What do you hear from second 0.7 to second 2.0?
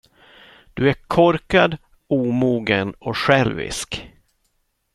Du är korkad,